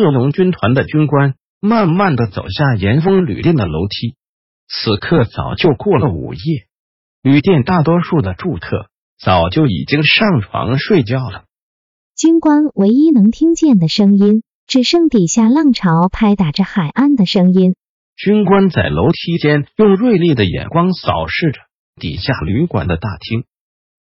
[0.00, 4.16] 恶龙军团的军官慢慢的走下岩峰旅店的楼梯。
[4.66, 6.40] 此刻早就过了午夜，
[7.22, 8.86] 旅店大多数的住客
[9.18, 11.44] 早就已经上床睡觉了。
[12.16, 17.74] 军官唯一能听见的声音，只剩底下浪潮拍打着海岸的声音。
[18.16, 21.60] 军官在楼梯间用锐利的眼光扫视着
[21.96, 23.44] 底下旅馆的大厅，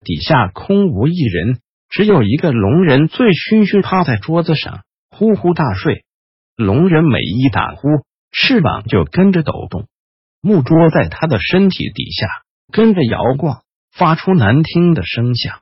[0.05, 4.81] 底下空无一人，只有一个龙人醉醺醺趴在桌子上。
[5.19, 6.05] 呼呼大睡，
[6.55, 7.89] 龙人每一打呼，
[8.31, 9.87] 翅膀就跟着抖动，
[10.39, 12.25] 木桌在他的身体底下
[12.71, 15.59] 跟着摇晃，发出难听的声响。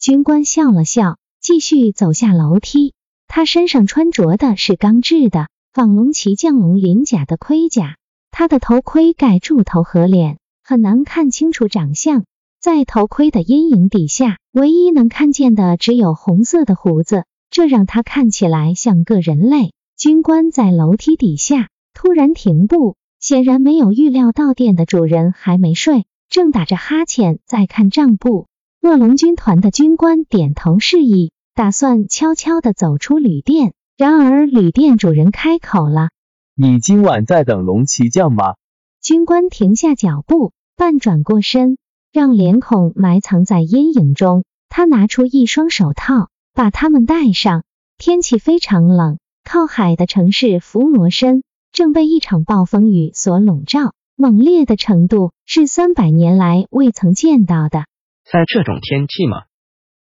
[0.00, 2.94] 军官笑了笑，继续走下楼梯。
[3.26, 7.98] 他身上穿着的是钢制的仿龙骑将龙鳞甲的盔甲，
[8.30, 12.24] 他的头盔盖住头和脸，很难看清楚长相。
[12.58, 17.26] 在头盔的阴影底下，唯一能看见的只有红色的胡子。
[17.50, 19.72] 这让他看起来像个人类。
[19.96, 28.46] 军官在楼梯底下突然停步，显然没有预料到店的主人还没睡，正打着哈欠在看账簿。
[28.80, 33.72] 恶龙军团的军官点头示意，打算悄悄的走出旅店。
[33.96, 36.10] 然而旅店主人开口了
[36.54, 38.54] ：“你今晚在等龙骑将吗？”
[39.02, 41.78] 军官停下脚步，半转过身，
[42.12, 44.44] 让脸孔埋藏在阴影中。
[44.68, 46.28] 他拿出一双手套。
[46.58, 47.62] 把他们带上。
[47.98, 57.84] 天气非常冷，靠海的城市弗罗申正被一场暴风雨所笼罩，猛烈的程度是三百年来未曾见到的。
[58.24, 59.42] 在这种天气吗？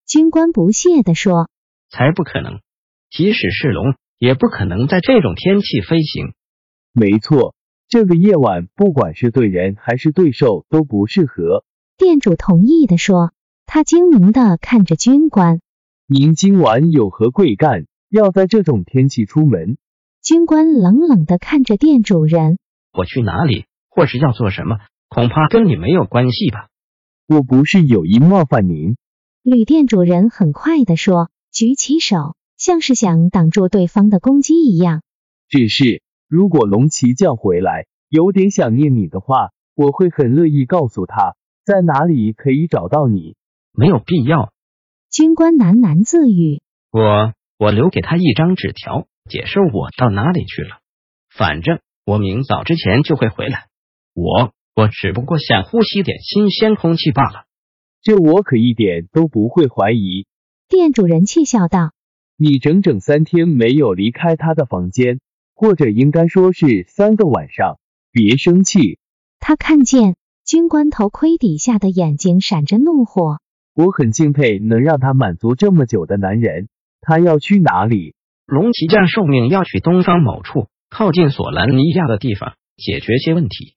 [0.08, 1.48] 军官不屑地说
[1.94, 2.60] ：“才不可能！
[3.12, 6.34] 即使是龙，也不可能在这种天气飞行。”
[6.92, 7.54] 没错，
[7.88, 11.64] 这个夜晚不管是对人还是对兽都不适合。
[11.98, 13.32] 店主同意的说。
[13.70, 15.60] 他精明的看着军官。
[16.10, 17.86] 您今晚有何贵干？
[18.10, 19.76] 要在这种天气出门？
[20.24, 22.60] 军官冷冷的看着店主人。
[22.94, 24.78] 我去哪里，或是要做什么，
[25.10, 26.70] 恐怕跟你没有关系吧？
[27.28, 28.96] 我不是有意冒犯您。
[29.44, 35.02] 旅店主人很快的说，举起手，像是想挡住对方的攻击一样。
[35.50, 41.36] 只是，如果龙骑将回来，有点想念你的话，我会很乐意告诉他，
[41.66, 43.36] 在哪里可以找到你。
[43.74, 44.54] 没有必要。
[45.10, 50.80] 军官喃喃自语：“我我留给他一张纸条，解释我到哪里去了。
[51.34, 53.68] 反正我明早之前就会回来。
[54.14, 57.46] 我我只不过想呼吸点新鲜空气罢了。
[58.04, 60.28] 这我可一点都不会怀疑。”
[60.68, 61.94] 店主人气笑道
[62.38, 65.22] ：“你整整三天没有离开他的房间，
[65.56, 67.80] 或者应该说是三个晚上。
[68.12, 69.00] 别生气。”
[69.40, 73.40] 他看见军官头盔底下的眼睛闪着怒火。
[73.78, 76.68] 我很敬佩能让他满足这么久的男人。
[77.00, 78.16] 他要去哪里？
[78.48, 83.76] 龙骑将受命要去东方某处靠近索兰尼亚的地方解决些问题。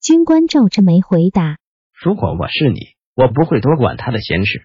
[0.00, 1.58] 军官皱着眉回答
[1.92, 4.62] ：“如果我是你，我不会多管他的闲事。”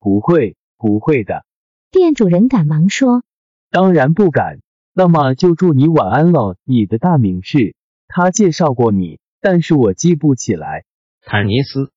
[0.00, 1.44] 不会，不会的。
[1.92, 3.22] 店主人赶忙说
[3.70, 4.58] ：“当然不敢。
[4.94, 6.56] 那么就祝你晚安了。
[6.64, 7.76] 你的大名是？
[8.08, 10.84] 他介绍过你，但是我记不起来。”
[11.22, 11.92] 坦尼斯。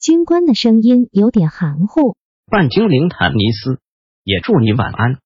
[0.00, 2.14] 军官的声音有点含糊。
[2.46, 3.80] 半精灵坦尼斯，
[4.22, 5.18] 也祝你晚安。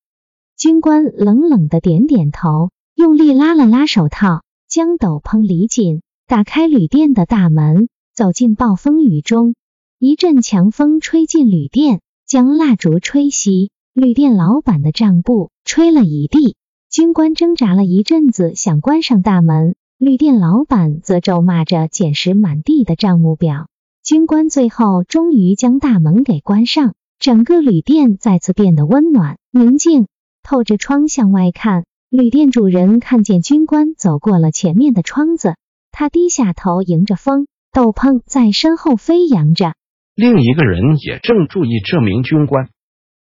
[0.56, 9.54] 军官冷冷的点点头，用力拉了拉手套，将斗篷理紧，打开旅店的大门，走进暴风雨中。
[9.98, 16.57] 一阵强风吹进旅店，将蜡烛吹熄，旅店老板的账簿吹了一地。
[16.91, 23.69] 军官挣扎了一阵子，想关上大门，旅店老板则咒骂着捡拾满地的账目表。
[24.04, 30.09] 军官最后终于将大门给关上，整个旅店再次变得温暖宁静。
[30.43, 35.54] 透着窗向外看，旅店主人看见军官走过了前面的窗子，
[35.93, 39.75] 他低下头迎着风，斗篷在身后飞扬着。
[40.16, 42.71] 另一个人也正注意这名军官。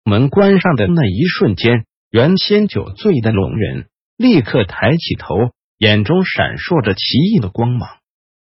[0.05, 5.35] 门关上的那一瞬间，原先酒醉的龙人立刻抬起头，
[5.77, 7.89] 眼中闪烁着奇异的光芒。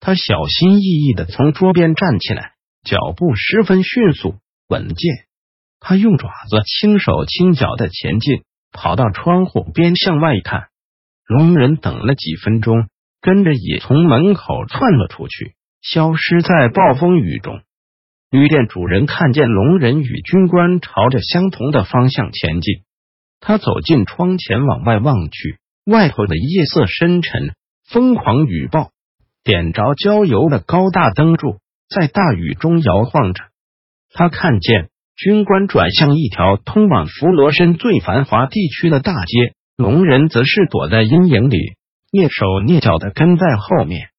[0.02, 2.54] 他小心翼翼的从桌边站起来，
[2.84, 4.34] 脚步十分迅速
[4.68, 5.26] 稳健。
[5.80, 10.70] 他用爪子轻手轻脚的前进，跑到窗户边向外看。
[11.28, 12.90] 龙人等了几分钟，
[13.22, 15.54] 跟着也从门口窜了出去，
[15.84, 17.62] 消失在暴风雨中。
[18.32, 22.84] 旅店主人看见龙人与军官朝着相同的方向前进，
[23.40, 27.54] 他走进窗前往外望去，外头的夜色深沉，
[27.88, 28.90] 疯狂雨暴
[29.44, 31.58] 点着焦油的高大灯柱，
[31.90, 33.44] 在大雨中摇晃着。
[34.14, 39.56] 他看见军官转向一条通往弗罗申最繁华地区的大街。
[39.78, 41.58] 龙人则是躲在阴影里，
[42.12, 44.10] 蹑手蹑脚的跟在后面。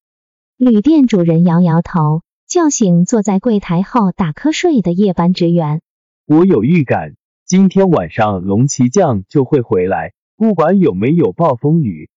[0.56, 5.82] 旅店主人摇摇头，叫醒坐在柜台后打瞌睡的夜班职员。
[6.26, 7.12] 我有预感，
[7.46, 12.10] 今天晚上龙骑将就会回来，不管有没有暴风雨。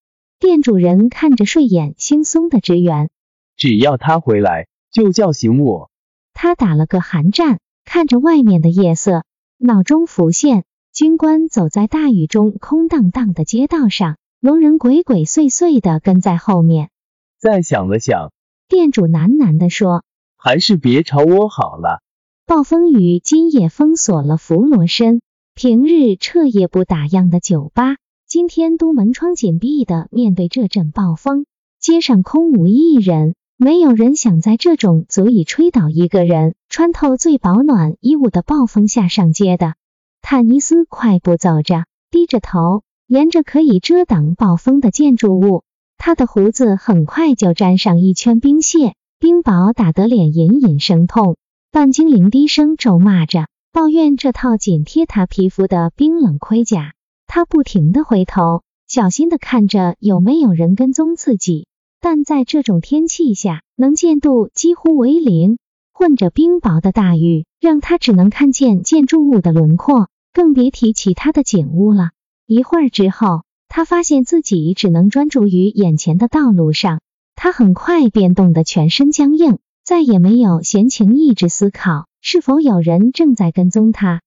[0.46, 3.10] 店主人看着睡眼惺忪的职员，
[3.58, 5.90] 只要他回来，就叫醒我。
[6.36, 9.24] 他打了个寒战，看着外面的夜色，
[9.58, 10.64] 脑中浮现。
[10.94, 16.92] 军官走在大雨中空荡荡的街道上，龙人鬼鬼祟祟的跟在后面。
[17.40, 18.32] 再想了想，
[18.68, 20.04] 店主喃喃的说
[20.38, 22.04] ：“还是别吵我好了。”
[22.46, 25.22] 暴风雨今夜封锁了弗罗申，
[25.56, 27.96] 平日彻夜不打烊的酒吧，
[28.36, 31.46] 今天都门窗紧闭的面对这阵暴风，
[31.80, 39.76] 街上空无一人，没有人想在这种足以吹倒一个人、穿透最保暖衣物的暴风下上街的。
[40.22, 45.64] 坦尼斯快步走着，低着头，沿着可以遮挡暴风的建筑物。
[45.98, 51.38] 他的胡子很快就沾上一圈冰屑，冰雹打得脸隐隐生痛。
[51.72, 56.92] 半精灵低声咒骂着，抱怨这套紧贴他皮肤的冰冷盔甲。
[57.28, 61.68] 他不停的回头，小心的看着有没有人跟踪自己，
[62.00, 65.58] 但在这种天气下，能见度几乎为零。
[65.94, 70.10] 混着冰雹的大雨，让他只能看见建筑物的轮廓。
[70.34, 72.10] 更别提其他的景物了。
[72.46, 77.00] 一会儿之后，他发现自己只能专注于眼前的道路上。
[77.36, 84.22] 他很快便冻得全身僵硬，再也没有闲情逸致思考是否有人正在跟踪他。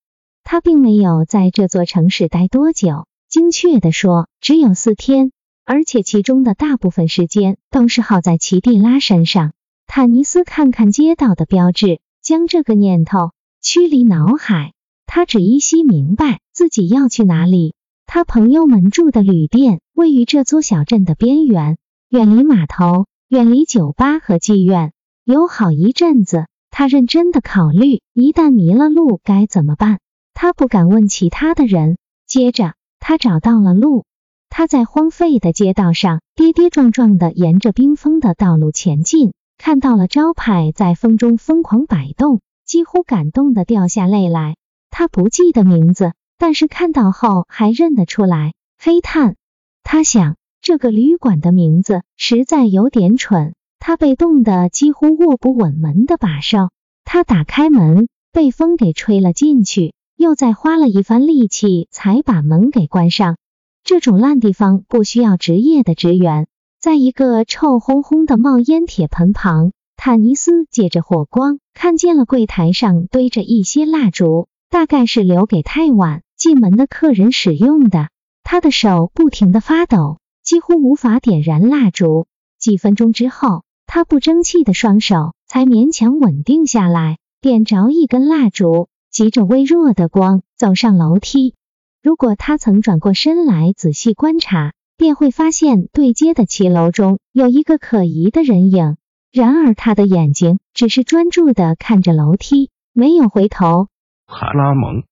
[0.51, 5.31] 他并没有在这座城市待多久，精确的说，只有四天，
[5.67, 9.53] 而且其中的大部分时间都是耗在奇蒂拉身上。
[9.87, 14.73] 坦尼斯看看街道的标志，将这个念头驱离脑海。
[15.05, 17.75] 他只依稀明白自己要去哪里。
[18.07, 21.77] 他朋友们住的旅店位于这座小镇的边缘，
[22.09, 24.95] 远离码头，远离酒吧和妓院。
[25.25, 29.99] 有好一阵子，他认真的考虑，一旦迷了路该怎么办。
[30.41, 31.99] 他不敢问其他的人。
[32.25, 34.05] 接着，他找到了路。
[34.49, 44.55] 他在荒废的街道上跌跌撞撞的沿着冰封的道路前进，看到了招牌在风中疯狂摆动，几乎感动的掉下泪来。
[44.91, 48.53] 他不记得名字，但是看到后还认得出来。
[48.81, 49.35] 黑炭，
[49.83, 53.57] 他想这个旅馆的名字实在有点蠢。
[53.81, 56.71] 他被冻得几乎握不稳门的把手。
[57.05, 63.37] 他打开门，被风给吹了进去，又再花了一番力气才把门给关上。
[63.85, 66.49] 这种烂地方不需要职业的职员。
[66.81, 74.49] 在一个臭烘烘的冒烟铁盆旁，坦尼斯借着火光看见了柜台上堆着一些蜡烛。
[74.71, 78.11] 大概是留给太晚进门的客人使用的。
[78.43, 82.27] 他的手不停的发抖，几乎无法点燃蜡烛。
[82.59, 91.55] 几分钟之后，他不争气的双手才勉强稳定下来，点着一根蜡烛，急着微弱的光走上楼梯。
[92.03, 98.97] 如果他曾转过身来仔细观察，便会发现对街的骑楼中有一个可疑的人影。
[99.31, 103.89] 然而他的眼睛只是专注的看着楼梯，没有回头。
[104.27, 105.05] 卡拉蒙，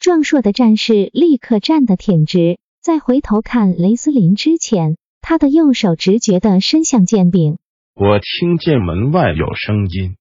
[0.00, 7.58] 壮硕的战士立刻站得挺直，在回头看雷斯林之前，他的右手直觉的伸向剑柄。
[7.94, 10.16] 我听见门外有声音，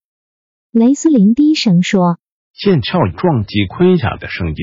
[0.72, 2.20] 雷斯林低声说
[2.58, 4.56] ：“剑鞘撞击盔甲的声音。”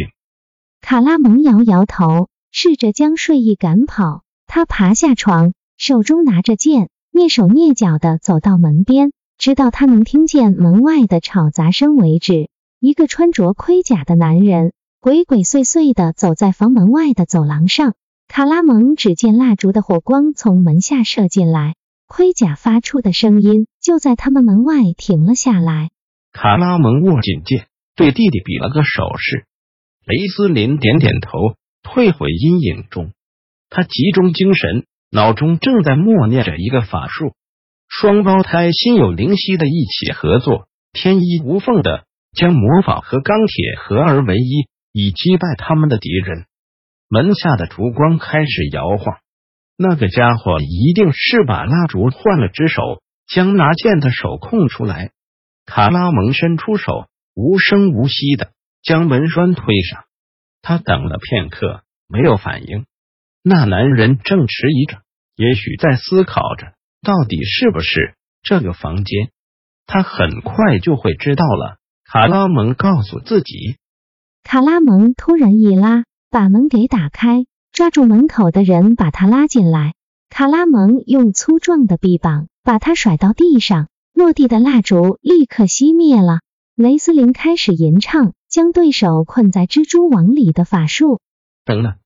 [0.80, 4.22] 卡拉蒙摇摇头，试着将睡意赶跑。
[4.46, 12.48] 他爬下床，手中拿着剑，蹑手蹑脚地走到门边，直到他能听见门外的吵杂声为止。
[12.80, 17.94] 一个穿着盔甲的男人鬼鬼祟祟的走在房门外的走廊上。
[18.28, 25.90] 卡拉蒙只见蜡烛的火光从门下射进来，盔甲发出的声音就在他们门外停了下来。
[26.32, 29.46] 卡拉蒙握紧剑，对弟弟比了个手势。
[30.04, 33.12] 雷斯林点点头，退回阴影中。
[33.68, 37.34] 他集中精神，脑中正在默念着一个法术。
[37.88, 42.04] 双胞胎心有灵犀的一起合作，天衣无缝的。
[42.34, 46.46] 将魔法和钢铁合而为一，以击败他们的敌人。
[47.06, 49.18] 门下的烛光开始摇晃。
[49.76, 55.10] 那个家伙一定是把蜡烛换了只手，将拿剑的手空出来。
[55.66, 57.04] 卡拉蒙伸出手，
[57.34, 60.04] 无声无息的将门栓推上。
[60.60, 62.84] 他等了片刻，没有反应。
[63.42, 65.02] 那男人正迟疑着，
[65.36, 69.30] 也许在思考着，到底是不是这个房间。
[69.86, 71.78] 他很快就会知道了。
[72.04, 73.76] 卡拉蒙告诉自己。
[74.44, 77.44] 卡拉蒙突然一拉，把门给打开。
[77.72, 79.94] 抓住门口的人，把他拉进来。
[80.28, 86.40] 卡拉蒙用粗壮的臂膀把他甩到地上，落地的蜡烛立刻熄灭了。
[86.74, 91.20] 雷斯林开始吟唱将对手困在蜘蛛网里的法术。
[91.66, 91.96] 等等，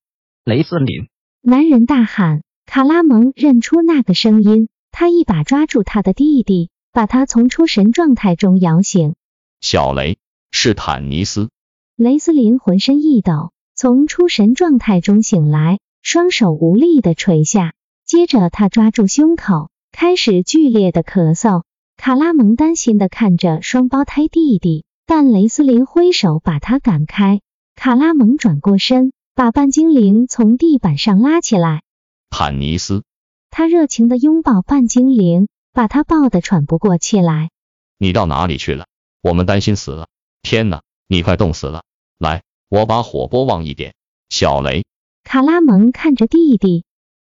[0.43, 1.07] 雷斯林！
[1.41, 2.41] 男人大喊。
[2.65, 9.15] 卡拉蒙认出那个声音，他一把抓住他的弟弟，把他从出神状态中摇醒。
[9.61, 10.17] 小雷，
[10.51, 11.49] 是坦尼斯。
[11.95, 13.53] 雷斯林浑身一抖。
[13.73, 17.73] 从出神状态中醒来，双手无力的垂下，
[18.05, 21.63] 接着他抓住胸口，开始剧烈的咳嗽。
[21.97, 27.41] 卡拉蒙担心的看着双胞胎弟弟，但雷斯林挥手把他赶开。
[27.75, 31.81] 卡拉蒙转过身，把半精灵从地板上拉起来。
[32.29, 33.03] 坦尼斯，
[33.49, 37.49] 他热情的拥抱半精灵，把他抱得喘不过气来。
[37.97, 38.85] 你到哪里去了？
[39.21, 40.07] 我们担心死了。
[40.43, 41.83] 天哪，你快冻死了！
[42.17, 42.43] 来。
[42.69, 43.95] 我把火拨旺一点，
[44.27, 44.83] 小雷。
[45.23, 46.83] 卡拉蒙看着弟弟，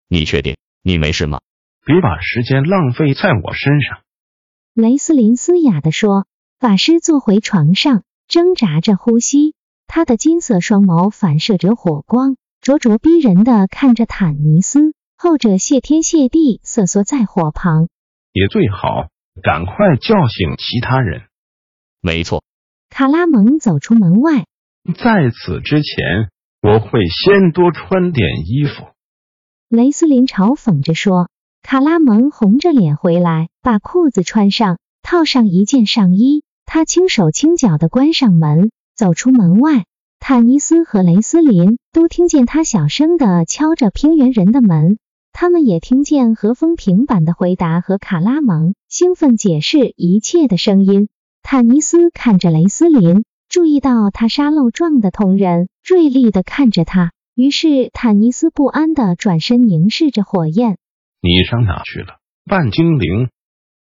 [0.07, 1.41] 你确定你没事吗？
[1.85, 3.99] 别把时间浪费在我身上。
[4.77, 6.27] 雷斯林嘶哑地说。
[6.60, 9.55] 法师坐回床上，挣扎着呼吸，
[9.88, 14.93] 他的金色双眸反射着火光，灼灼逼人的看着坦尼斯。
[15.17, 17.88] 后者谢天谢地瑟缩在火旁。
[18.34, 19.07] 也最好
[19.41, 21.24] 赶快叫醒其他人。
[22.00, 22.43] 没错。
[22.91, 24.46] 卡拉蒙走出门外。
[24.96, 26.29] 在此之前，
[26.62, 28.86] 我会先多穿点衣服。
[29.69, 31.31] 雷斯林嘲讽着说。
[31.69, 36.43] 卡拉蒙红着脸回来，把裤子穿上，套上一件上衣。
[36.65, 39.83] 他轻手轻脚的关上门，走出门外。
[40.17, 44.97] 坦尼斯和雷斯林都听见他小声的敲着平原人的门，
[45.33, 51.09] 他们也听见和风平板的回答和卡拉蒙兴奋解释一切的声音。
[51.43, 53.25] 坦尼斯看着雷斯林。
[53.50, 60.77] 注意到他沙漏状的瞳仁锐利的看着他，于是坦尼斯不安的转身凝视着火焰。
[61.21, 63.29] 你上哪去了，半精灵？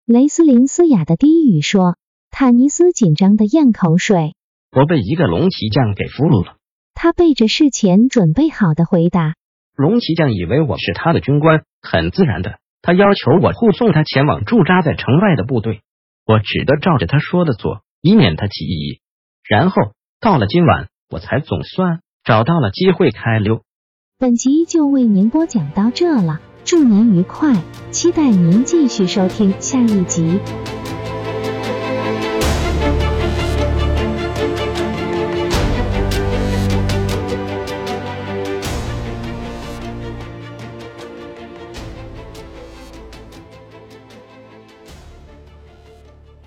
[0.06, 1.96] 雷斯林嘶哑的低语说。
[2.36, 4.34] 坦尼斯紧张的咽口水。
[4.72, 6.56] 我被一个龙骑将给俘虏了。
[6.96, 9.36] 他背着事前准备好的回答。
[9.76, 15.82] 龙骑将以为我是他的军官，很自然的，他要求我护送他前往驻扎在城外的部队。
[16.26, 19.00] 我只得照着他说的做，以免他起疑。
[19.48, 23.62] 然后到了今晚，我才总算找到了机会开溜。
[24.18, 27.54] 本集就为您播讲到这了，祝您愉快，
[27.92, 30.40] 期待您继续收听下一集。